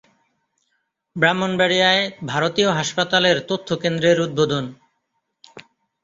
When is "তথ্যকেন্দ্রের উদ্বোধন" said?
3.49-4.65